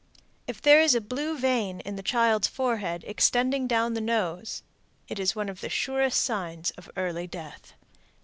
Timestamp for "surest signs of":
5.69-6.89